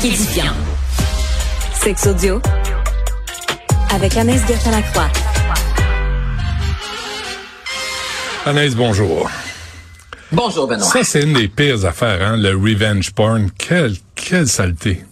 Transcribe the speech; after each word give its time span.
qu'édifiant. 0.00 0.54
Sex 1.74 2.06
audio 2.06 2.40
avec 3.92 4.16
Anaïs 4.16 4.40
Gertin-Lacroix. 4.46 5.08
Anaïs, 8.46 8.74
bonjour. 8.74 9.30
Bonjour, 10.32 10.66
Benoît. 10.66 10.86
Ça, 10.86 11.04
c'est 11.04 11.22
une 11.22 11.34
des 11.34 11.48
pires 11.48 11.84
affaires, 11.84 12.22
hein, 12.22 12.36
le 12.36 12.50
revenge 12.50 13.10
porn. 13.10 13.50
Quelle, 13.58 13.94
quelle 14.14 14.48
saleté. 14.48 15.04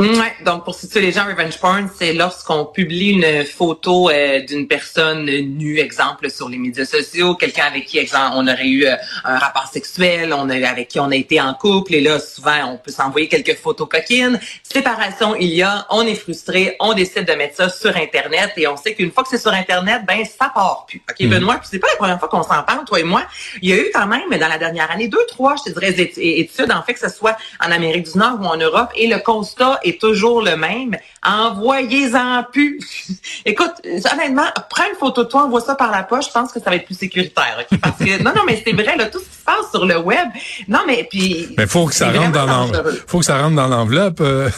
Ouais, 0.00 0.32
donc 0.44 0.62
pour 0.64 0.76
situer 0.76 1.00
les 1.00 1.10
gens, 1.10 1.24
revenge 1.26 1.58
porn, 1.58 1.90
c'est 1.98 2.12
lorsqu'on 2.12 2.64
publie 2.66 3.08
une 3.10 3.44
photo 3.44 4.08
euh, 4.10 4.42
d'une 4.42 4.68
personne 4.68 5.24
nue, 5.24 5.80
exemple 5.80 6.30
sur 6.30 6.48
les 6.48 6.56
médias 6.56 6.84
sociaux, 6.84 7.34
quelqu'un 7.34 7.64
avec 7.64 7.86
qui, 7.86 7.98
exemple, 7.98 8.30
on 8.36 8.46
aurait 8.46 8.68
eu 8.68 8.86
euh, 8.86 8.94
un 9.24 9.38
rapport 9.38 9.66
sexuel, 9.66 10.32
on 10.32 10.48
a, 10.50 10.68
avec 10.68 10.86
qui 10.86 11.00
on 11.00 11.10
a 11.10 11.16
été 11.16 11.40
en 11.40 11.52
couple, 11.52 11.96
et 11.96 12.00
là, 12.00 12.20
souvent, 12.20 12.74
on 12.74 12.76
peut 12.76 12.92
s'envoyer 12.92 13.26
quelques 13.26 13.56
photos 13.56 13.88
coquines. 13.88 14.38
Séparation, 14.62 15.34
il 15.34 15.48
y 15.48 15.62
a, 15.64 15.84
on 15.90 16.02
est 16.02 16.14
frustré, 16.14 16.76
on 16.78 16.94
décide 16.94 17.24
de 17.24 17.32
mettre 17.32 17.56
ça 17.56 17.68
sur 17.68 17.96
Internet, 17.96 18.52
et 18.56 18.68
on 18.68 18.76
sait 18.76 18.94
qu'une 18.94 19.10
fois 19.10 19.24
que 19.24 19.30
c'est 19.30 19.38
sur 19.38 19.52
Internet, 19.52 20.02
ben 20.06 20.24
ça 20.24 20.52
part 20.54 20.86
plus. 20.86 21.02
Ok, 21.10 21.16
Mhm. 21.18 21.30
Benoît, 21.30 21.56
puis 21.56 21.66
c'est 21.72 21.80
pas 21.80 21.88
la 21.90 21.96
première 21.96 22.20
fois 22.20 22.28
qu'on 22.28 22.44
s'en 22.44 22.62
parle, 22.62 22.84
toi 22.86 23.00
et 23.00 23.02
moi. 23.02 23.24
Il 23.62 23.68
y 23.68 23.72
a 23.72 23.76
eu 23.76 23.90
quand 23.92 24.06
même 24.06 24.30
dans 24.30 24.46
la 24.48 24.58
dernière 24.58 24.92
année 24.92 25.08
deux, 25.08 25.26
trois, 25.26 25.56
je 25.56 25.72
te 25.72 25.76
dirais, 25.76 25.90
étu- 25.90 26.20
études, 26.20 26.70
en 26.70 26.84
fait, 26.84 26.94
que 26.94 27.00
ce 27.00 27.08
soit 27.08 27.36
en 27.60 27.72
Amérique 27.72 28.12
du 28.12 28.16
Nord 28.16 28.38
ou 28.40 28.44
en 28.44 28.56
Europe, 28.56 28.90
et 28.94 29.08
le 29.08 29.18
constat 29.18 29.80
est 29.88 30.00
toujours 30.00 30.42
le 30.42 30.56
même. 30.56 30.96
Envoyez-en 31.24 32.44
plus. 32.52 32.78
Écoute, 33.44 33.72
honnêtement, 33.84 34.46
prends 34.70 34.88
une 34.90 34.98
photo 34.98 35.24
de 35.24 35.28
toi, 35.28 35.44
envoie 35.44 35.60
ça 35.60 35.74
par 35.74 35.90
la 35.90 36.02
poche, 36.02 36.26
je 36.26 36.32
pense 36.32 36.52
que 36.52 36.60
ça 36.60 36.70
va 36.70 36.76
être 36.76 36.86
plus 36.86 36.98
sécuritaire, 36.98 37.58
ok? 37.60 37.78
Parce 37.80 37.98
que, 37.98 38.22
non, 38.22 38.32
non, 38.34 38.42
mais 38.46 38.62
c'est 38.64 38.72
vrai, 38.72 38.96
là, 38.96 39.06
tout 39.06 39.18
ce 39.18 39.24
qui 39.24 39.36
se 39.36 39.44
passe 39.44 39.70
sur 39.70 39.86
le 39.86 39.98
web. 39.98 40.28
Non, 40.68 40.80
mais 40.86 41.06
puis. 41.10 41.54
Mais 41.56 41.66
faut 41.66 41.86
que 41.86 41.94
ça 41.94 42.10
rentre 42.10 42.32
dans 42.32 42.46
l'enveloppe. 42.46 42.88
Faut 43.06 43.18
que 43.18 43.24
ça 43.24 43.40
rentre 43.40 43.56
dans 43.56 43.68
l'enveloppe, 43.68 44.20
euh. 44.20 44.50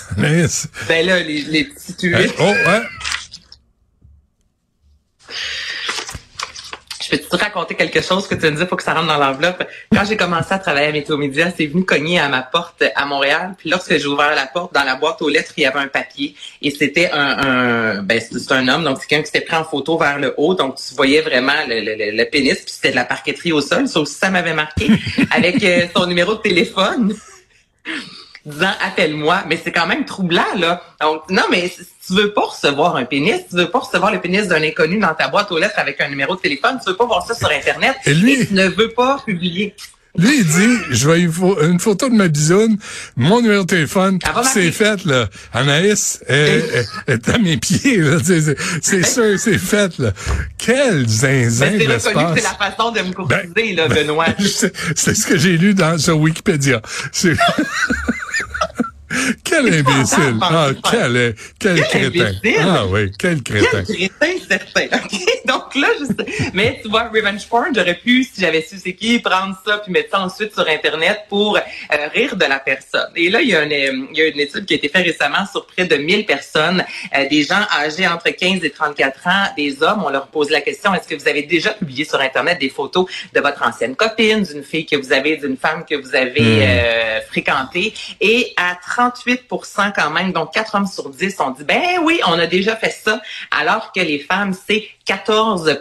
Ben 0.89 1.07
là, 1.07 1.21
les, 1.21 1.43
les 1.43 1.65
petits 1.65 1.97
tuiles. 1.97 2.15
Hein? 2.15 2.33
Oh, 2.39 2.71
ouais. 2.71 2.83
Je 7.11 7.17
peux 7.17 7.37
te 7.37 7.37
raconter 7.37 7.75
quelque 7.75 8.01
chose 8.01 8.29
que 8.29 8.35
tu 8.35 8.47
me 8.47 8.53
dis, 8.57 8.67
faut 8.67 8.77
que 8.77 8.83
ça 8.83 8.95
rentre 8.95 9.07
dans 9.09 9.19
l'enveloppe? 9.19 9.65
Quand 9.93 10.05
j'ai 10.05 10.17
commencé 10.17 10.53
à 10.53 10.59
travailler 10.59 10.89
à 10.89 10.93
Météo 10.93 11.17
Média, 11.17 11.51
c'est 11.57 11.67
venu 11.67 11.85
cogner 11.85 12.21
à 12.21 12.29
ma 12.29 12.43
porte 12.43 12.83
à 12.95 13.05
Montréal. 13.07 13.55
Puis 13.59 13.69
lorsque 13.71 13.97
j'ai 13.99 14.07
ouvert 14.07 14.35
la 14.35 14.47
porte, 14.47 14.73
dans 14.75 14.85
la 14.85 14.95
boîte 14.97 15.21
aux 15.23 15.29
lettres, 15.29 15.53
il 15.57 15.63
y 15.63 15.67
avait 15.67 15.81
un 15.81 15.89
papier. 15.89 16.35
Et 16.63 16.71
c'était 16.71 17.11
un, 17.13 17.39
un 17.99 18.03
ben 18.03 18.21
c'est 18.21 18.53
un 18.53 18.69
homme, 18.69 18.85
donc 18.85 18.99
c'est 19.01 19.07
quelqu'un 19.09 19.23
qui 19.23 19.27
s'était 19.33 19.45
pris 19.45 19.57
en 19.57 19.65
photo 19.65 19.99
vers 19.99 20.19
le 20.19 20.35
haut. 20.37 20.55
Donc 20.55 20.77
tu 20.77 20.95
voyais 20.95 21.21
vraiment 21.21 21.53
le, 21.69 21.81
le, 21.81 21.95
le- 21.97 22.17
le 22.17 22.25
pénis, 22.31 22.55
puis 22.55 22.73
c'était 22.73 22.91
de 22.91 22.97
la 22.97 23.05
parqueterie 23.05 23.53
au 23.53 23.61
sol. 23.61 23.89
Ça 23.89 24.01
aussi, 24.01 24.15
ça 24.15 24.31
m'avait 24.31 24.55
marqué. 24.55 24.89
Avec 25.33 25.63
euh, 25.65 25.87
son 25.97 26.07
numéro 26.07 26.35
de 26.35 26.41
téléphone. 26.41 27.15
Disant 28.47 28.73
appelle-moi, 28.85 29.45
mais 29.49 29.61
c'est 29.63 29.73
quand 29.73 29.87
même 29.87 30.05
troublant 30.05 30.45
là. 30.59 30.83
Donc 31.01 31.23
non 31.31 31.43
mais 31.51 31.69
si 31.69 31.83
tu 32.07 32.15
veux 32.15 32.33
pas 32.33 32.43
recevoir 32.47 32.97
un 32.97 33.05
pénis, 33.05 33.37
si 33.37 33.49
tu 33.51 33.57
veux 33.57 33.71
pas 33.71 33.81
recevoir 33.81 34.13
le 34.13 34.21
pénis 34.21 34.47
d'un 34.49 34.63
inconnu 34.63 34.99
dans 34.99 35.15
ta 35.15 35.29
boîte 35.29 35.51
aux 35.53 35.59
lettres 35.59 35.79
avec 35.79 36.01
un 36.01 36.09
numéro 36.09 36.35
de 36.37 36.41
téléphone, 36.41 36.79
tu 36.85 36.91
veux 36.91 36.97
pas 36.97 37.07
voir 37.07 37.27
ça 37.27 37.35
sur 37.35 37.51
internet 37.51 37.95
Et 38.07 38.15
lui- 38.15 38.47
tu 38.47 38.55
ne 38.55 38.69
veux 38.69 38.89
pas 38.91 39.23
publier. 39.25 39.75
Lui, 40.19 40.39
il 40.39 40.45
dit, 40.45 40.77
je 40.91 41.09
vais 41.09 41.21
une, 41.21 41.31
pho- 41.31 41.57
une 41.65 41.79
photo 41.79 42.09
de 42.09 42.15
ma 42.15 42.27
bisoune, 42.27 42.79
mon 43.17 43.41
numéro 43.41 43.63
de 43.63 43.69
téléphone, 43.69 44.19
c'est 44.53 44.73
fait, 44.73 45.05
là. 45.05 45.29
Anaïs 45.53 46.19
est, 46.27 46.35
est- 46.37 46.87
est 47.07 47.29
à 47.29 47.39
mes 47.39 47.57
pieds, 47.59 47.99
là. 47.99 48.17
C'est, 48.83 49.05
sûr, 49.05 49.39
c'est 49.39 49.57
fait, 49.57 49.97
là. 49.99 50.11
Quel 50.59 51.07
zinzin 51.07 51.67
Ben, 51.79 51.79
c'est 51.79 51.85
reconnu 51.87 51.87
que 51.87 51.93
l'espace. 51.93 52.33
c'est 52.35 52.43
la 52.43 52.71
façon 52.71 52.91
de 52.91 53.01
me 53.03 53.13
courtiser 53.13 53.43
Ben, 53.55 53.77
là, 53.77 53.87
ben, 53.87 53.95
Benoît. 54.05 54.27
C'est 54.41 54.73
c'est 54.97 55.15
ce 55.15 55.25
que 55.29 55.39
j'ai 55.39 55.57
lu 55.57 55.75
dans, 55.75 55.97
sur 55.97 56.19
Wikipédia. 56.19 56.83
Quel 59.45 59.67
imbécile. 59.75 60.39
Ah, 60.43 60.69
quel, 60.91 61.35
quel, 61.59 61.75
Quel 61.75 61.83
crétin. 61.85 62.27
imbécile. 62.27 62.57
Ah 62.61 62.87
oui, 62.87 63.11
quel 63.19 63.43
crétin. 63.43 63.83
Quel 63.85 63.97
crétin 64.09 64.45
certain. 64.49 64.97
OK? 65.05 65.21
Donc 65.47 65.75
là, 65.75 65.89
je 65.99 66.05
sais. 66.07 66.51
Mais 66.55 66.79
tu 66.83 66.89
vois, 66.89 67.09
Revenge 67.13 67.47
Porn, 67.49 67.73
j'aurais 67.75 67.95
pu, 67.97 68.23
si 68.25 68.41
j'avais 68.41 68.63
su 68.63 68.77
c'est 68.79 68.95
qui, 68.95 69.19
prendre 69.19 69.57
ça 69.67 69.79
puis 69.79 69.93
mettre 69.93 70.11
ça 70.11 70.21
ensuite 70.21 70.53
sur 70.55 70.69
Internet 70.69 71.21
pour 71.29 71.57
euh, 71.57 71.61
rire 72.15 72.37
de 72.37 72.45
la 72.45 72.59
personne. 72.61 73.09
Et 73.17 73.29
là, 73.31 73.41
il 73.43 73.49
y, 73.49 73.55
a 73.57 73.65
une, 73.65 73.73
euh, 73.73 74.07
il 74.13 74.19
y 74.19 74.23
a 74.23 74.27
une 74.29 74.41
étude 74.41 74.65
qui 74.65 74.75
a 74.75 74.77
été 74.77 74.89
faite 74.89 75.05
récemment 75.05 75.45
sur 75.51 75.67
près 75.67 75.87
de 75.87 75.97
1000 75.97 76.25
personnes, 76.27 76.85
euh, 77.17 77.29
des 77.29 77.43
gens 77.43 77.67
âgés 77.79 78.07
entre 78.07 78.31
15 78.31 78.63
et 78.65 78.71
34 78.71 79.27
ans, 79.27 79.47
des 79.57 79.83
hommes. 79.83 80.03
On 80.07 80.11
leur 80.11 80.29
pose 80.29 80.51
la 80.51 80.61
question, 80.61 80.95
est-ce 80.95 81.09
que 81.09 81.15
vous 81.21 81.29
avez 81.29 81.43
déjà 81.43 81.71
publié 81.71 82.05
sur 82.05 82.21
Internet 82.21 82.59
des 82.61 82.69
photos 82.71 83.07
de 83.35 83.41
votre 83.41 83.63
ancienne 83.67 83.97
copine, 83.97 84.43
d'une 84.45 84.63
fille 84.63 84.87
que 84.87 84.97
vous 84.97 85.13
avez, 85.13 85.37
d'une 85.37 85.57
femme 85.57 85.85
que 85.89 85.97
vous 85.97 86.15
avez 86.15 86.41
Hmm. 86.41 86.63
euh, 86.63 87.21
fréquentée? 87.29 87.93
Et 88.21 88.53
à 88.57 88.77
38% 89.09 89.93
quand 89.95 90.11
même, 90.11 90.33
donc 90.33 90.53
4 90.53 90.75
hommes 90.75 90.87
sur 90.87 91.11
10 91.11 91.41
ont 91.41 91.51
dit, 91.51 91.65
ben 91.65 92.01
oui, 92.03 92.21
on 92.27 92.39
a 92.39 92.47
déjà 92.47 92.77
fait 92.77 92.91
ça, 92.91 93.21
alors 93.51 93.93
que 93.93 94.01
les 94.01 94.19
femmes, 94.19 94.55
c'est 94.55 94.89
14 95.11 95.81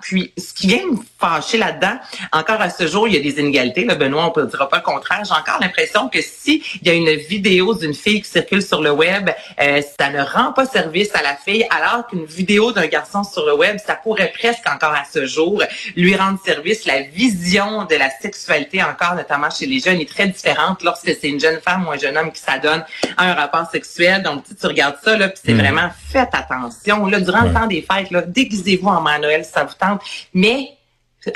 Puis, 0.00 0.32
ce 0.38 0.54
qui 0.54 0.68
vient 0.68 0.86
me 0.90 0.96
fâcher 1.18 1.58
là-dedans, 1.58 1.98
encore 2.32 2.62
à 2.62 2.70
ce 2.70 2.86
jour, 2.86 3.06
il 3.08 3.14
y 3.14 3.18
a 3.18 3.20
des 3.20 3.38
inégalités. 3.38 3.84
Là, 3.84 3.94
Benoît, 3.94 4.32
on 4.34 4.40
ne 4.40 4.46
dira 4.46 4.70
pas 4.70 4.78
le 4.78 4.82
contraire. 4.82 5.20
J'ai 5.26 5.34
encore 5.34 5.58
l'impression 5.60 6.08
que 6.08 6.20
si 6.22 6.62
il 6.80 6.88
y 6.88 6.90
a 6.90 6.94
une 6.94 7.10
vidéo 7.20 7.74
d'une 7.74 7.92
fille 7.92 8.22
qui 8.22 8.30
circule 8.30 8.62
sur 8.62 8.80
le 8.80 8.90
web, 8.90 9.28
euh, 9.60 9.82
ça 9.98 10.08
ne 10.08 10.22
rend 10.22 10.52
pas 10.54 10.64
service 10.64 11.14
à 11.14 11.22
la 11.22 11.36
fille, 11.36 11.66
alors 11.68 12.06
qu'une 12.06 12.24
vidéo 12.24 12.72
d'un 12.72 12.86
garçon 12.86 13.22
sur 13.22 13.44
le 13.44 13.54
web, 13.54 13.76
ça 13.86 13.96
pourrait 13.96 14.32
presque 14.38 14.66
encore 14.66 14.92
à 14.94 15.02
ce 15.12 15.26
jour 15.26 15.62
lui 15.94 16.16
rendre 16.16 16.38
service. 16.42 16.86
La 16.86 17.02
vision 17.02 17.84
de 17.84 17.96
la 17.96 18.08
sexualité, 18.22 18.82
encore 18.82 19.14
notamment 19.14 19.50
chez 19.50 19.66
les 19.66 19.80
jeunes, 19.80 20.00
est 20.00 20.08
très 20.08 20.26
différente 20.28 20.82
lorsque 20.82 21.10
c'est 21.20 21.28
une 21.28 21.40
jeune 21.40 21.60
femme 21.60 21.86
ou 21.86 21.90
un 21.90 21.98
jeune 21.98 22.16
homme 22.16 22.32
qui 22.32 22.40
s'adonne 22.40 22.82
à 23.18 23.24
un 23.30 23.34
rapport 23.34 23.68
sexuel. 23.70 24.22
Donc, 24.22 24.44
tu, 24.48 24.54
tu 24.54 24.66
regardes 24.66 24.96
ça, 25.04 25.18
là, 25.18 25.28
puis 25.28 25.38
c'est 25.44 25.52
Mm. 25.52 25.58
vraiment 25.60 25.90
faites 26.10 26.30
attention. 26.32 27.06
Là, 27.06 27.20
durant 27.20 27.42
Ouais. 27.42 27.48
le 27.48 27.54
temps 27.54 27.66
des 27.66 27.82
fêtes, 27.82 28.10
là, 28.10 28.22
déguisez-vous 28.70 28.88
en 28.88 29.00
mère 29.02 29.20
Noël 29.20 29.44
si 29.44 29.50
ça 29.52 29.64
vous 29.64 29.74
tente. 29.78 30.02
Mais 30.34 30.68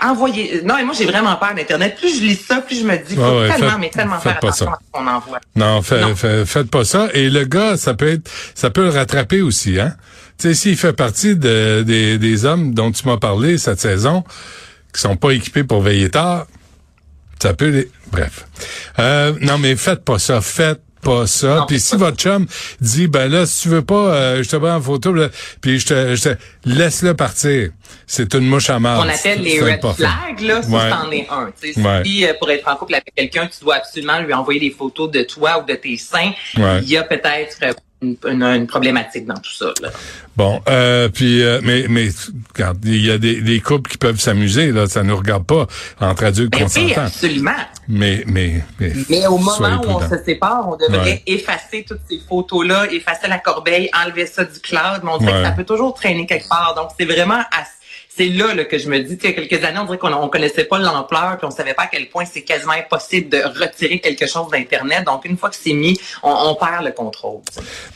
envoyez. 0.02 0.62
Non, 0.62 0.78
et 0.78 0.84
moi 0.84 0.94
j'ai 0.96 1.04
vraiment 1.04 1.36
peur 1.36 1.54
d'Internet. 1.54 1.96
Plus 1.98 2.18
je 2.18 2.22
lis 2.24 2.36
ça, 2.36 2.60
plus 2.62 2.80
je 2.80 2.84
me 2.86 2.96
dis, 2.96 3.16
faut 3.16 3.20
ouais, 3.22 3.48
tellement, 3.50 3.70
faites- 3.70 3.78
mais 3.80 3.90
tellement 3.90 4.18
faire 4.20 4.38
pas 4.40 4.48
attention 4.48 4.66
ça. 4.66 4.72
à 4.72 4.78
ce 4.84 4.90
qu'on 4.92 5.06
envoie. 5.06 5.40
Non, 5.56 5.82
fait- 5.82 6.00
Non. 6.00 6.14
fait- 6.16 6.46
faites 6.46 6.70
pas 6.70 6.84
ça. 6.84 7.08
Et 7.12 7.28
le 7.30 7.44
gars, 7.44 7.76
ça 7.76 7.94
peut 7.94 8.08
être, 8.08 8.30
ça 8.54 8.70
peut 8.70 8.84
le 8.84 8.90
rattraper 8.90 9.42
aussi, 9.42 9.78
hein. 9.78 9.94
Tu 10.38 10.48
sais, 10.48 10.54
s'il 10.54 10.76
fait 10.76 10.92
partie 10.94 11.36
de, 11.36 11.82
des, 11.86 12.18
des 12.18 12.44
hommes 12.44 12.74
dont 12.74 12.90
tu 12.90 13.06
m'as 13.06 13.18
parlé 13.18 13.56
cette 13.58 13.78
saison, 13.80 14.24
qui 14.92 15.00
sont 15.00 15.16
pas 15.16 15.30
équipés 15.30 15.62
pour 15.64 15.80
veiller 15.82 16.10
tard, 16.10 16.46
ça 17.40 17.52
peut 17.54 17.68
les, 17.68 17.90
bref. 18.10 18.46
Euh, 18.98 19.32
non, 19.42 19.58
mais 19.58 19.76
faites 19.76 20.02
pas 20.04 20.18
ça. 20.18 20.40
Faites 20.40 20.80
pas 21.04 21.26
ça. 21.26 21.64
Puis 21.68 21.78
si 21.80 21.96
votre 21.96 22.16
chum 22.16 22.46
dit, 22.80 23.06
ben 23.06 23.30
là, 23.30 23.46
si 23.46 23.62
tu 23.62 23.68
veux 23.68 23.82
pas, 23.84 23.94
euh, 24.14 24.42
je 24.42 24.48
te 24.48 24.56
prends 24.56 24.74
en 24.76 24.80
photo, 24.80 25.14
puis 25.60 25.78
je 25.78 25.86
te, 25.86 26.14
je 26.16 26.22
te 26.30 26.36
laisse-le 26.64 27.14
partir. 27.14 27.70
C'est 28.06 28.34
une 28.34 28.46
mouche 28.46 28.70
à 28.70 28.78
marde. 28.78 29.06
On 29.06 29.14
appelle 29.14 29.42
les 29.42 29.60
red 29.60 29.80
flags, 29.80 30.40
là, 30.40 30.62
ça, 30.62 30.68
Ouais. 30.68 30.90
c'en 30.90 31.10
est 31.10 31.26
un. 31.30 31.44
Ouais. 31.82 32.02
Si, 32.04 32.26
euh, 32.26 32.32
pour 32.38 32.50
être 32.50 32.68
en 32.68 32.76
couple 32.76 32.94
avec 32.94 33.12
quelqu'un, 33.14 33.46
tu 33.46 33.62
dois 33.64 33.76
absolument 33.76 34.20
lui 34.20 34.32
envoyer 34.34 34.60
des 34.60 34.70
photos 34.70 35.10
de 35.10 35.22
toi 35.22 35.62
ou 35.62 35.66
de 35.70 35.74
tes 35.74 35.96
seins, 35.96 36.32
Ouais. 36.56 36.80
il 36.82 36.88
y 36.90 36.96
a 36.96 37.02
peut-être 37.04 37.56
euh, 37.62 37.72
une, 38.04 38.16
une- 38.30 38.42
une 38.42 38.66
problématique 38.66 39.26
dans 39.26 39.34
tout 39.34 39.52
ça. 39.52 39.66
Là. 39.82 39.90
Bon, 40.36 40.60
euh, 40.68 41.08
puis 41.08 41.42
euh, 41.42 41.60
mais 41.62 41.86
mais 41.88 42.08
regarde, 42.54 42.78
il 42.84 43.04
y 43.04 43.10
a 43.10 43.18
des, 43.18 43.40
des 43.40 43.60
couples 43.60 43.90
qui 43.90 43.98
peuvent 43.98 44.18
s'amuser 44.20 44.72
là, 44.72 44.86
ça 44.86 45.02
nous 45.02 45.16
regarde 45.16 45.44
pas 45.46 45.66
entre 46.00 46.24
adultes 46.24 46.54
oui, 46.76 46.92
absolument. 46.94 47.52
Mais 47.88 48.24
mais 48.26 48.64
mais, 48.80 48.92
Mais 49.10 49.26
au 49.26 49.38
moment 49.38 49.80
où 49.84 49.88
on 49.88 50.00
se 50.08 50.22
sépare, 50.24 50.68
on 50.68 50.76
devrait 50.76 51.04
Ouais. 51.04 51.22
effacer 51.26 51.84
toutes 51.86 52.00
ces 52.08 52.20
photos-là, 52.28 52.90
effacer 52.90 53.28
la 53.28 53.38
corbeille, 53.38 53.90
enlever 54.04 54.26
ça 54.26 54.44
du 54.44 54.58
cloud. 54.60 55.00
Mais 55.02 55.10
on 55.12 55.18
Ouais. 55.18 55.32
que 55.32 55.42
ça 55.44 55.50
peut 55.52 55.64
toujours 55.64 55.92
traîner 55.94 56.26
quelque 56.26 56.48
part. 56.48 56.74
Donc, 56.76 56.90
c'est 56.98 57.04
vraiment 57.04 57.34
à- 57.40 57.64
c'est 58.16 58.26
là, 58.26 58.64
que 58.64 58.78
je 58.78 58.88
me 58.88 59.00
dis, 59.00 59.18
il 59.20 59.24
y 59.24 59.32
a 59.32 59.32
quelques 59.32 59.64
années, 59.64 59.78
on 59.78 59.84
dirait 59.84 59.98
qu'on 59.98 60.12
on 60.12 60.28
connaissait 60.28 60.64
pas 60.64 60.78
l'ampleur, 60.78 61.36
puis 61.36 61.46
on 61.46 61.50
savait 61.50 61.74
pas 61.74 61.84
à 61.84 61.86
quel 61.88 62.08
point 62.08 62.24
c'est 62.24 62.42
quasiment 62.42 62.72
impossible 62.72 63.28
de 63.28 63.38
retirer 63.60 63.98
quelque 64.00 64.26
chose 64.26 64.50
d'Internet. 64.52 65.04
Donc, 65.04 65.24
une 65.24 65.36
fois 65.36 65.50
que 65.50 65.56
c'est 65.56 65.72
mis, 65.72 65.98
on, 66.22 66.30
on 66.30 66.54
perd 66.54 66.84
le 66.84 66.92
contrôle. 66.92 67.40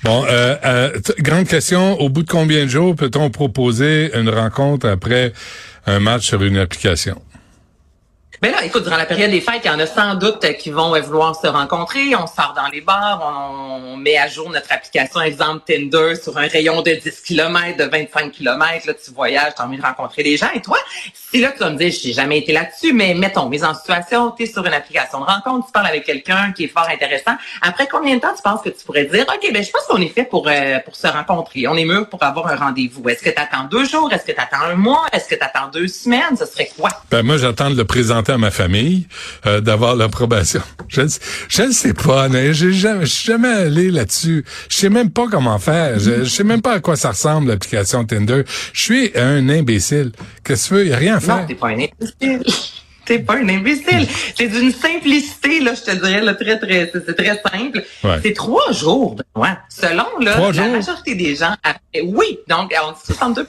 Bon, 0.03 0.25
euh, 0.29 0.57
euh, 0.65 0.99
grande 1.21 1.47
question, 1.47 2.01
au 2.01 2.09
bout 2.09 2.23
de 2.23 2.31
combien 2.31 2.65
de 2.65 2.71
jours 2.71 2.97
peut-on 2.97 3.31
proposer 3.31 4.11
une 4.15 4.31
rencontre 4.31 4.89
après 4.89 5.33
un 5.87 6.01
match 6.01 6.27
sur 6.27 6.43
une 6.43 6.59
application? 6.59 7.23
Ben 8.41 8.53
là, 8.53 8.65
écoute, 8.65 8.85
durant 8.85 8.97
la 8.97 9.05
période 9.05 9.33
des 9.33 9.41
fêtes, 9.41 9.63
il 9.65 9.67
y 9.67 9.71
en 9.71 9.81
a 9.81 9.87
sans 9.87 10.15
doute 10.15 10.47
qui 10.59 10.71
vont 10.71 10.95
euh, 10.95 11.01
vouloir 11.01 11.35
se 11.35 11.49
rencontrer. 11.49 12.15
On 12.15 12.29
sort 12.29 12.55
dans 12.55 12.69
les 12.69 12.81
bars, 12.81 13.21
on, 13.21 13.95
on 13.95 13.97
met 13.97 14.17
à 14.17 14.29
jour 14.29 14.49
notre 14.49 14.71
application, 14.73 15.21
exemple 15.21 15.65
Tinder, 15.67 16.15
sur 16.15 16.39
un 16.39 16.47
rayon 16.47 16.83
de 16.83 16.93
10 16.93 17.21
km, 17.23 17.77
de 17.77 17.91
25 17.91 18.31
km. 18.31 18.87
Là, 18.87 18.95
tu 18.95 19.11
voyages, 19.11 19.57
tu 19.57 19.63
as 19.63 19.67
envie 19.67 19.77
de 19.77 19.83
rencontrer 19.83 20.23
des 20.23 20.37
gens. 20.37 20.51
Et 20.55 20.63
toi, 20.63 20.79
si 21.13 21.41
là, 21.41 21.51
tu 21.51 21.59
vas 21.59 21.71
me 21.71 21.77
dire, 21.77 21.91
j'ai 21.91 22.13
jamais 22.13 22.39
été 22.39 22.53
là-dessus, 22.53 22.93
mais 22.93 23.13
mettons, 23.15 23.49
mise 23.49 23.65
en 23.65 23.75
situation, 23.75 24.31
tu 24.31 24.45
es 24.45 24.47
sur 24.47 24.65
une 24.65 24.73
application 24.73 25.19
de 25.19 25.25
rencontre, 25.25 25.67
tu 25.67 25.73
parles 25.73 25.89
avec 25.89 26.05
quelqu'un 26.05 26.53
qui 26.53 26.65
est 26.65 26.69
fort 26.69 26.89
intéressant. 26.89 27.33
Après 27.61 27.89
combien 27.91 28.15
de 28.15 28.21
temps 28.21 28.35
tu 28.37 28.43
penses 28.43 28.63
que 28.63 28.71
tu 28.71 28.85
pourrais 28.85 29.07
dire, 29.07 29.27
OK, 29.29 29.53
ben 29.53 29.65
je 29.65 29.71
pense 29.73 29.83
qu'on 29.89 30.01
est 30.01 30.15
fait 30.15 30.25
pour, 30.25 30.47
euh, 30.47 30.79
pour 30.85 30.95
se 30.95 31.09
rencontrer. 31.09 31.67
On 31.67 31.75
est 31.75 31.85
mûr 31.85 32.09
pour 32.09 32.23
avoir 32.23 32.47
un 32.47 32.57
rendez-vous. 32.57 33.09
Est-ce 33.09 33.23
que 33.25 33.31
tu 33.31 33.43
attends 33.43 33.65
deux 33.65 33.85
jours? 33.85 34.13
Est-ce 34.13 34.25
que 34.25 34.33
tu 34.33 34.41
attends 34.41 34.63
un 34.63 34.77
mois? 34.77 35.07
Est-ce 35.13 35.29
que 35.29 35.35
tu 35.35 35.43
attends 35.43 35.67
deux 35.73 35.89
semaines? 35.89 36.37
Ce 36.39 36.47
serait 36.47 36.71
quoi? 36.79 36.91
Ben 37.11 37.25
moi 37.25 37.37
j'attends 37.37 37.71
de 37.71 37.77
le 37.77 37.85
présenter 37.85 38.28
à 38.31 38.39
ma 38.39 38.51
famille, 38.51 39.07
euh, 39.47 39.61
d'avoir 39.61 39.97
l'approbation. 39.97 40.63
Je 40.89 41.03
je 41.49 41.63
ne 41.63 41.71
sais 41.71 41.93
pas, 41.93 42.29
je 42.31 42.53
j'ai 42.53 42.73
jamais, 42.73 43.05
je 43.05 43.13
suis 43.13 43.27
jamais 43.27 43.49
allé 43.49 43.91
là-dessus. 43.91 44.45
Je 44.71 44.77
sais 44.77 44.89
même 44.89 45.11
pas 45.11 45.27
comment 45.31 45.59
faire. 45.59 45.99
Je, 45.99 46.25
je 46.25 46.31
sais 46.31 46.45
même 46.45 46.63
pas 46.63 46.73
à 46.75 46.81
quoi 46.81 46.97
ça 46.97 47.11
ressemble 47.11 47.49
l'application 47.49 48.05
Tinder. 48.05 48.43
Je 48.73 48.81
suis 48.81 49.11
un 49.15 49.49
imbécile. 49.51 50.13
Qu'est-ce 50.45 50.65
que 50.65 50.69
tu 50.69 50.75
veux? 50.75 50.87
Il 50.87 50.91
y 50.91 50.95
a 50.95 50.97
rien 50.97 51.17
à 51.17 51.21
faire. 51.21 51.41
Non, 51.41 51.47
t'es 51.47 51.55
pas 51.55 51.69
un 51.69 51.75
imbécile. 51.75 52.43
T'es 53.09 53.21
pas 53.21 53.37
un 53.37 53.49
imbécile. 53.49 54.07
C'est 54.37 54.49
d'une 54.49 54.71
simplicité, 54.71 55.61
là, 55.61 55.73
je 55.75 55.81
te 55.91 55.97
dirais, 55.97 56.21
là, 56.21 56.35
très, 56.35 56.59
très, 56.59 56.93
c'est 56.93 57.15
très 57.17 57.41
simple. 57.43 57.83
Ouais. 58.05 58.17
C'est 58.23 58.35
trois 58.35 58.71
jours, 58.73 59.17
ouais. 59.35 59.49
Selon, 59.71 60.05
là, 60.21 60.33
Trois 60.35 60.53
la 60.53 60.65
jours? 60.65 60.73
majorité 60.73 61.15
des 61.15 61.35
gens, 61.35 61.55
après- 61.63 62.03
oui, 62.05 62.39
donc, 62.49 62.75
on 62.87 62.93
dit 62.93 62.99
62 63.07 63.47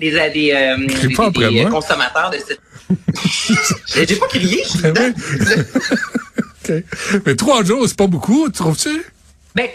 des, 0.00 0.10
des, 0.10 0.30
des, 0.30 0.52
euh, 0.52 0.76
des- 0.86 1.64
euh, 1.64 1.68
consommateurs 1.70 2.30
de 2.30 2.38
cette... 2.38 2.60
J'ai 4.08 4.16
pas 4.16 4.26
crié, 4.26 4.62
je 4.64 4.68
suis 4.68 4.80
Ben. 4.90 5.14
Mais 7.26 7.36
trois 7.36 7.62
jours, 7.64 7.84
c'est 7.86 7.96
pas 7.96 8.06
beaucoup, 8.08 8.48
trouves-tu? 8.50 9.02
Ben, 9.54 9.68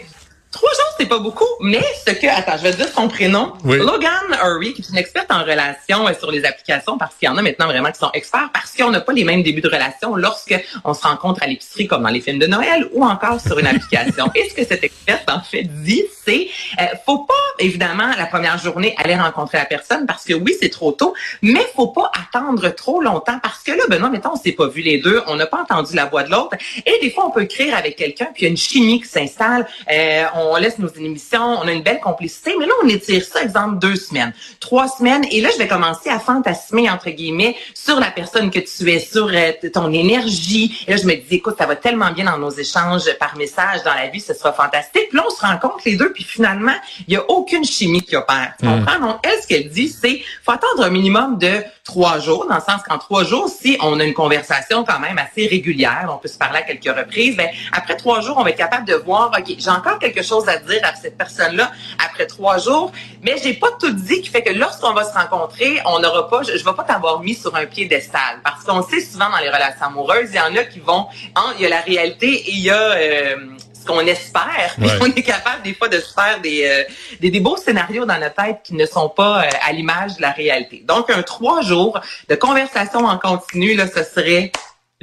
trois 0.54 0.70
jours, 0.70 0.94
c'est 0.98 1.06
pas 1.06 1.18
beaucoup, 1.18 1.48
mais 1.60 1.82
ce 2.06 2.12
que, 2.12 2.26
attends, 2.28 2.56
je 2.56 2.62
vais 2.62 2.70
te 2.70 2.76
dire 2.76 2.88
son 2.88 3.08
prénom. 3.08 3.52
Oui. 3.64 3.78
Logan 3.78 4.38
Hurry, 4.42 4.72
qui 4.72 4.82
est 4.82 4.88
une 4.88 4.96
experte 4.96 5.30
en 5.32 5.42
relations 5.42 6.06
euh, 6.06 6.12
sur 6.16 6.30
les 6.30 6.44
applications, 6.44 6.96
parce 6.96 7.16
qu'il 7.16 7.26
y 7.26 7.28
en 7.28 7.36
a 7.36 7.42
maintenant 7.42 7.66
vraiment 7.66 7.90
qui 7.90 7.98
sont 7.98 8.10
experts, 8.14 8.50
parce 8.54 8.72
qu'on 8.72 8.90
n'a 8.90 9.00
pas 9.00 9.12
les 9.12 9.24
mêmes 9.24 9.42
débuts 9.42 9.60
de 9.60 9.68
relation 9.68 10.14
lorsque 10.14 10.54
on 10.84 10.94
se 10.94 11.02
rencontre 11.02 11.42
à 11.42 11.48
l'épicerie, 11.48 11.88
comme 11.88 12.04
dans 12.04 12.08
les 12.08 12.20
films 12.20 12.38
de 12.38 12.46
Noël, 12.46 12.88
ou 12.92 13.04
encore 13.04 13.40
sur 13.40 13.58
une 13.58 13.66
application. 13.66 14.30
Et 14.34 14.48
ce 14.48 14.54
que 14.54 14.64
cette 14.64 14.84
experte, 14.84 15.28
en 15.28 15.40
fait, 15.40 15.64
dit, 15.64 16.04
c'est, 16.24 16.48
euh, 16.80 16.84
faut 17.04 17.18
pas, 17.18 17.34
évidemment, 17.58 18.10
la 18.16 18.26
première 18.26 18.58
journée, 18.58 18.94
aller 18.96 19.16
rencontrer 19.16 19.58
la 19.58 19.66
personne, 19.66 20.06
parce 20.06 20.24
que 20.24 20.34
oui, 20.34 20.54
c'est 20.60 20.70
trop 20.70 20.92
tôt, 20.92 21.14
mais 21.42 21.66
faut 21.74 21.88
pas 21.88 22.12
attendre 22.14 22.68
trop 22.68 23.00
longtemps, 23.00 23.40
parce 23.42 23.62
que 23.64 23.72
là, 23.72 23.82
Benoît, 23.88 24.08
mettons, 24.08 24.34
on 24.34 24.36
s'est 24.36 24.52
pas 24.52 24.68
vu 24.68 24.82
les 24.82 24.98
deux, 24.98 25.20
on 25.26 25.34
n'a 25.34 25.46
pas 25.46 25.58
entendu 25.60 25.96
la 25.96 26.04
voix 26.04 26.22
de 26.22 26.30
l'autre, 26.30 26.56
et 26.86 26.98
des 27.02 27.10
fois, 27.10 27.26
on 27.26 27.30
peut 27.30 27.42
écrire 27.42 27.76
avec 27.76 27.96
quelqu'un, 27.96 28.26
puis 28.26 28.42
il 28.42 28.44
y 28.44 28.46
a 28.46 28.50
une 28.50 28.56
chimie 28.56 29.00
qui 29.00 29.08
s'installe, 29.08 29.66
euh, 29.90 30.24
on 30.36 30.43
laisse 30.56 30.78
nos 30.78 30.88
émissions, 30.88 31.58
on 31.62 31.68
a 31.68 31.72
une 31.72 31.82
belle 31.82 32.00
complicité, 32.00 32.54
mais 32.58 32.66
là, 32.66 32.72
on 32.82 32.88
étire 32.88 33.24
ça, 33.24 33.42
exemple, 33.42 33.78
deux 33.78 33.96
semaines, 33.96 34.32
trois 34.60 34.88
semaines, 34.88 35.24
et 35.30 35.40
là, 35.40 35.48
je 35.52 35.58
vais 35.58 35.68
commencer 35.68 36.10
à 36.10 36.18
fantasmer, 36.18 36.90
entre 36.90 37.10
guillemets, 37.10 37.56
sur 37.74 38.00
la 38.00 38.10
personne 38.10 38.50
que 38.50 38.60
tu 38.60 38.90
es, 38.90 38.98
sur 38.98 39.28
euh, 39.32 39.52
ton 39.72 39.92
énergie. 39.92 40.84
Et 40.86 40.92
là, 40.92 40.96
je 40.96 41.06
me 41.06 41.14
dis, 41.14 41.36
écoute, 41.36 41.56
ça 41.58 41.66
va 41.66 41.76
tellement 41.76 42.10
bien 42.12 42.24
dans 42.24 42.38
nos 42.38 42.50
échanges 42.50 43.04
par 43.18 43.36
message, 43.36 43.82
dans 43.84 43.94
la 43.94 44.08
vie, 44.08 44.20
ce 44.20 44.34
sera 44.34 44.52
fantastique. 44.52 45.08
Puis 45.08 45.16
là, 45.16 45.24
on 45.26 45.30
se 45.30 45.40
rencontre 45.40 45.82
les 45.84 45.96
deux, 45.96 46.12
puis 46.12 46.24
finalement, 46.24 46.74
il 47.06 47.12
n'y 47.12 47.16
a 47.16 47.24
aucune 47.28 47.64
chimie 47.64 48.02
qui 48.02 48.16
opère. 48.16 48.54
Tu 48.60 48.66
comprends? 48.66 49.00
Donc, 49.00 49.16
elle, 49.22 49.40
ce 49.42 49.46
qu'elle 49.46 49.68
dit, 49.68 49.88
c'est, 49.88 50.22
faut 50.44 50.52
attendre 50.52 50.82
un 50.84 50.90
minimum 50.90 51.38
de 51.38 51.62
trois 51.84 52.18
jours, 52.18 52.46
dans 52.48 52.56
le 52.56 52.60
sens 52.60 52.82
qu'en 52.88 52.98
trois 52.98 53.24
jours, 53.24 53.48
si 53.48 53.76
on 53.82 54.00
a 54.00 54.04
une 54.04 54.14
conversation 54.14 54.84
quand 54.84 54.98
même 54.98 55.18
assez 55.18 55.46
régulière, 55.46 56.10
on 56.10 56.16
peut 56.16 56.28
se 56.28 56.38
parler 56.38 56.58
à 56.58 56.62
quelques 56.62 56.96
reprises, 56.96 57.36
ben, 57.36 57.48
après 57.72 57.96
trois 57.96 58.20
jours, 58.22 58.36
on 58.38 58.42
va 58.42 58.50
être 58.50 58.56
capable 58.56 58.86
de 58.86 58.94
voir, 58.94 59.30
OK, 59.36 59.54
j'ai 59.58 59.70
encore 59.70 59.98
quelque 59.98 60.22
chose 60.22 60.33
à 60.42 60.56
dire 60.56 60.80
à 60.82 60.94
cette 60.94 61.16
personne-là 61.16 61.70
après 62.04 62.26
trois 62.26 62.58
jours, 62.58 62.92
mais 63.22 63.36
j'ai 63.42 63.54
pas 63.54 63.68
tout 63.80 63.90
dit 63.92 64.20
qui 64.22 64.28
fait 64.28 64.42
que 64.42 64.52
lorsqu'on 64.52 64.92
va 64.92 65.04
se 65.04 65.12
rencontrer, 65.16 65.80
on 65.86 65.98
n'aura 66.00 66.28
pas, 66.28 66.42
je, 66.42 66.56
je 66.56 66.64
vais 66.64 66.72
pas 66.74 66.84
t'avoir 66.84 67.20
mis 67.20 67.34
sur 67.34 67.54
un 67.54 67.66
piédestal. 67.66 68.40
Parce 68.42 68.64
qu'on 68.64 68.82
sait 68.82 69.00
souvent 69.00 69.30
dans 69.30 69.38
les 69.38 69.48
relations 69.50 69.86
amoureuses, 69.86 70.30
il 70.30 70.36
y 70.36 70.40
en 70.40 70.54
a 70.56 70.64
qui 70.64 70.80
vont, 70.80 71.06
hein, 71.36 71.52
il 71.56 71.62
y 71.62 71.66
a 71.66 71.68
la 71.68 71.80
réalité 71.80 72.26
et 72.32 72.50
il 72.50 72.60
y 72.60 72.70
a, 72.70 72.76
euh, 72.92 73.36
ce 73.78 73.86
qu'on 73.86 74.00
espère, 74.00 74.74
puis 74.78 74.86
Ouais. 74.88 74.98
on 75.02 75.06
est 75.06 75.22
capable 75.22 75.62
des 75.62 75.74
fois 75.74 75.88
de 75.88 75.98
se 75.98 76.12
faire 76.12 76.40
des, 76.42 76.64
euh, 76.66 76.84
des, 77.20 77.30
des 77.30 77.40
beaux 77.40 77.56
scénarios 77.58 78.06
dans 78.06 78.18
notre 78.18 78.34
tête 78.34 78.60
qui 78.64 78.74
ne 78.74 78.86
sont 78.86 79.10
pas 79.10 79.42
euh, 79.44 79.48
à 79.62 79.72
l'image 79.72 80.16
de 80.16 80.22
la 80.22 80.30
réalité. 80.30 80.82
Donc, 80.86 81.10
un 81.10 81.22
trois 81.22 81.60
jours 81.60 82.00
de 82.28 82.34
conversation 82.34 83.04
en 83.04 83.18
continu, 83.18 83.74
là, 83.74 83.84
ce 83.86 84.02
serait 84.02 84.50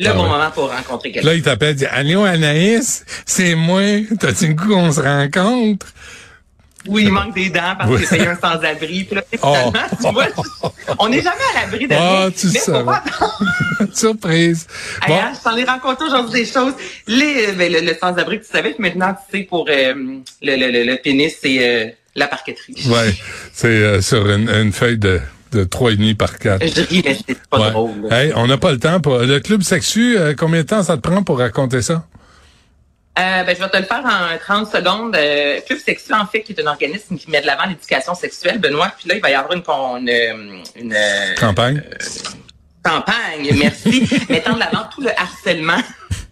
le 0.04 0.10
Ah 0.10 0.14
bon 0.14 0.24
ouais. 0.24 0.30
moment 0.30 0.52
pour 0.52 0.70
rencontrer 0.70 1.12
quelqu'un. 1.12 1.28
Là, 1.30 1.36
il 1.36 1.42
t'appelle, 1.42 1.72
il 1.72 1.76
dit, 1.78 1.86
Allô, 1.86 2.24
Anaïs, 2.24 3.06
c'est 3.26 3.56
moi. 3.56 3.82
T'as-tu 4.20 4.48
le 4.48 4.54
goût 4.54 4.70
qu'on 4.74 4.92
se 4.92 5.00
rencontre? 5.02 5.88
Oui, 6.88 7.04
il 7.04 7.12
manque 7.12 7.36
des 7.36 7.50
dents 7.52 7.76
parce 7.78 7.92
Oui. 7.92 8.00
qu'il 8.00 8.08
payé 8.08 8.28
un 8.28 8.36
sans-abri. 8.36 9.04
Puis 9.04 9.16
là, 9.16 9.24
Oh. 9.44 9.54
finalement, 9.54 9.90
tu 10.02 10.12
vois, 10.12 10.26
on 10.98 11.10
n'est 11.10 11.22
jamais 11.22 11.36
à 11.56 11.62
l'abri 11.62 11.88
de 11.88 11.94
Ah, 11.94 12.22
rien. 12.22 12.32
tu 12.32 12.48
mais 12.48 12.60
savais. 12.60 12.84
pas? 12.86 13.04
Attendre. 13.06 13.94
Surprise. 13.94 14.66
Bon. 15.08 15.14
hein, 15.16 15.32
je 15.38 15.44
t'en 15.44 15.56
ai 15.56 15.64
raconté 15.64 16.04
aujourd'hui 16.06 16.42
des 16.42 16.52
choses. 16.52 16.74
Les, 17.06 17.52
ben, 17.52 17.72
le, 17.72 17.82
le 17.82 17.96
sans-abri 18.02 18.40
que 18.40 18.46
tu 18.46 18.52
savais, 18.52 18.72
puis 18.72 18.82
maintenant 18.82 19.14
tu 19.32 19.38
sais 19.38 19.44
pour 19.44 19.68
euh, 19.70 19.94
le, 20.42 20.56
le, 20.56 20.72
le, 20.72 20.84
le 20.84 20.98
pénis, 20.98 21.32
c'est 21.40 21.58
euh, 21.60 21.90
la 22.16 22.28
parqueterie. 22.28 22.74
Ouais, 22.88 23.14
c'est 23.54 23.68
euh, 23.68 24.02
sur 24.02 24.28
une, 24.28 24.50
une 24.50 24.72
feuille 24.74 24.98
de, 24.98 25.22
de 25.52 25.64
3,5 25.64 26.16
par 26.16 26.38
4. 26.40 26.66
Je 26.66 26.82
ris, 26.82 27.02
mais 27.06 27.18
c'est 27.28 27.38
pas 27.50 27.60
Ouais. 27.60 27.72
drôle. 27.72 27.92
là. 28.10 28.24
Hey, 28.24 28.34
on 28.36 28.48
n'a 28.48 28.58
pas 28.58 28.72
le 28.72 28.80
temps 28.80 29.00
pour 29.00 29.18
le 29.20 29.40
club 29.40 29.62
sexu. 29.64 30.18
euh, 30.18 30.34
combien 30.38 30.62
de 30.62 30.68
temps 30.68 30.84
ça 30.84 30.96
te 30.98 31.02
prend 31.02 31.24
pour 31.24 31.40
raconter 31.40 31.82
ça? 31.82 32.06
Euh, 33.20 33.44
ben, 33.44 33.54
je 33.56 33.62
vais 33.62 33.70
te 33.70 33.78
le 33.78 33.84
faire 33.84 34.04
en 34.06 34.38
30 34.38 34.72
secondes. 34.72 35.16
Euh, 35.18 35.60
Club 35.68 35.80
Sexuel, 35.80 36.18
en 36.22 36.26
fait, 36.26 36.44
qui 36.44 36.54
est 36.54 36.62
un 36.62 36.68
organisme 36.68 37.18
qui 37.18 37.30
met 37.30 37.42
de 37.42 37.46
l'avant 37.46 37.66
l'éducation 37.68 38.16
sexuelle, 38.16 38.58
Benoît. 38.60 38.90
Puis 38.98 39.10
là, 39.10 39.16
il 39.16 39.22
va 39.22 39.30
y 39.30 39.34
avoir 39.34 39.52
une, 39.52 39.62
con- 39.64 39.98
une, 39.98 40.10
une, 40.78 40.94
euh, 40.94 41.36
Campagne. 41.38 41.84
campagne, 42.84 43.50
merci, 43.60 44.08
mettant 44.30 44.54
de 44.54 44.60
l'avant 44.60 44.86
tout 44.94 45.02
le 45.02 45.10
harcèlement 45.20 45.78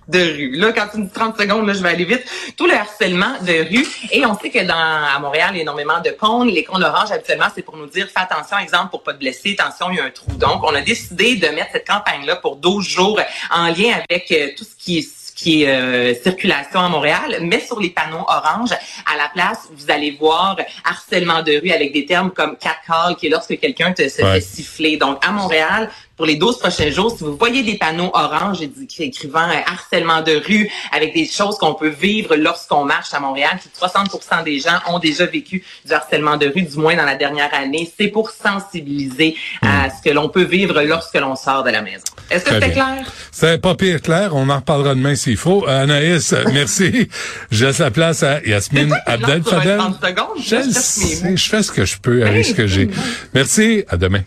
de 0.09 0.19
rue. 0.19 0.55
Là, 0.55 0.71
quand 0.73 0.87
tu 0.91 0.97
me 0.97 1.05
dis 1.05 1.11
30 1.11 1.37
secondes, 1.39 1.67
là, 1.67 1.73
je 1.73 1.81
vais 1.83 1.89
aller 1.89 2.05
vite. 2.05 2.23
Tout 2.57 2.65
le 2.65 2.73
harcèlement 2.73 3.33
de 3.41 3.69
rue. 3.69 3.85
Et 4.11 4.25
on 4.25 4.37
sait 4.37 4.49
que 4.49 4.63
dans 4.65 4.75
à 4.75 5.17
Montréal, 5.19 5.51
il 5.53 5.57
y 5.57 5.59
a 5.59 5.61
énormément 5.61 5.99
de 6.01 6.09
cônes. 6.11 6.49
Les 6.49 6.63
cônes 6.63 6.83
oranges, 6.83 7.11
habituellement, 7.11 7.47
c'est 7.53 7.61
pour 7.61 7.77
nous 7.77 7.87
dire 7.87 8.07
fais 8.07 8.21
attention, 8.21 8.57
exemple, 8.57 8.89
pour 8.89 9.03
pas 9.03 9.13
te 9.13 9.19
blesser, 9.19 9.55
attention, 9.57 9.87
il 9.91 9.97
y 9.97 9.99
a 9.99 10.05
un 10.05 10.09
trou. 10.09 10.31
Donc, 10.33 10.63
on 10.63 10.73
a 10.73 10.81
décidé 10.81 11.35
de 11.35 11.47
mettre 11.49 11.71
cette 11.73 11.87
campagne-là 11.87 12.37
pour 12.37 12.55
12 12.57 12.85
jours 12.87 13.19
en 13.53 13.67
lien 13.67 13.99
avec 14.09 14.31
euh, 14.31 14.47
tout 14.57 14.63
ce 14.65 14.75
qui 14.77 14.97
est 14.99 15.07
qui 15.35 15.63
est 15.63 15.69
euh, 15.69 16.13
circulation 16.21 16.81
à 16.81 16.89
Montréal, 16.89 17.37
mais 17.43 17.61
sur 17.61 17.79
les 17.79 17.91
panneaux 17.91 18.25
orange, 18.27 18.71
à 19.05 19.15
la 19.15 19.29
place, 19.33 19.69
vous 19.71 19.89
allez 19.89 20.11
voir 20.11 20.57
harcèlement 20.83 21.43
de 21.43 21.61
rue 21.63 21.71
avec 21.71 21.93
des 21.93 22.05
termes 22.05 22.31
comme 22.31 22.57
catcall, 22.57 23.15
qui 23.15 23.27
est 23.27 23.29
lorsque 23.29 23.57
quelqu'un 23.57 23.93
te 23.93 24.05
se 24.09 24.21
Ouais. 24.21 24.33
fait 24.33 24.41
siffler. 24.41 24.97
Donc, 24.97 25.25
à 25.25 25.31
Montréal, 25.31 25.89
pour 26.19 26.25
les 26.25 26.35
12 26.35 26.59
prochains 26.59 26.91
jours, 26.91 27.15
si 27.17 27.23
vous 27.23 27.37
voyez 27.37 27.63
des 27.63 27.77
panneaux 27.77 28.11
orange 28.13 28.59
écri- 28.59 29.03
écrivant 29.03 29.47
euh, 29.49 29.53
harcèlement 29.65 30.21
de 30.21 30.33
rue 30.45 30.69
avec 30.91 31.13
des 31.13 31.25
choses 31.25 31.57
qu'on 31.57 31.75
peut 31.75 31.87
vivre 31.87 32.35
lorsqu'on 32.35 32.83
marche 32.83 33.13
à 33.13 33.21
Montréal, 33.21 33.51
puis 33.57 33.69
60 33.73 34.43
des 34.43 34.59
gens 34.59 34.79
ont 34.89 34.99
déjà 34.99 35.25
vécu 35.25 35.63
du 35.85 35.93
harcèlement 35.93 36.35
de 36.35 36.47
rue, 36.53 36.63
du 36.63 36.77
moins 36.77 36.97
dans 36.97 37.05
la 37.05 37.15
dernière 37.15 37.53
année, 37.53 37.89
c'est 37.97 38.09
pour 38.09 38.31
sensibiliser 38.31 39.37
à 39.61 39.89
ce 39.89 40.01
que 40.03 40.13
l'on 40.13 40.27
peut 40.27 40.43
vivre 40.43 40.81
lorsque 40.83 41.15
l'on 41.15 41.37
sort 41.37 41.63
de 41.63 41.69
la 41.69 41.81
maison. 41.81 42.03
Est-ce 42.29 42.43
que 42.43 42.53
c'était 42.53 42.71
clair? 42.73 43.05
C'est 43.31 43.61
pas 43.61 43.75
pire 43.75 44.01
clair. 44.01 44.35
On 44.35 44.49
en 44.49 44.57
reparlera 44.57 44.95
demain 44.95 45.15
s'il 45.15 45.37
faut. 45.37 45.65
Euh, 45.69 45.83
Anaïs, 45.83 46.35
merci. 46.53 47.07
Je 47.49 47.65
laisse 47.65 47.79
la 47.79 47.91
place 47.91 48.23
à 48.23 48.41
Yasmine 48.41 48.93
Abdel 49.05 49.41
Fadel. 49.43 49.77
30 49.77 49.95
secondes. 50.05 50.27
Je, 50.37 51.35
Je 51.35 51.49
fais 51.49 51.63
ce 51.63 51.71
que 51.71 51.85
je 51.85 51.97
peux 51.97 52.23
avec 52.23 52.35
Hey, 52.35 52.43
ce 52.43 52.53
que 52.53 52.67
j'ai. 52.67 52.89
Merci. 53.33 53.85
À 53.87 53.95
demain. 53.95 54.21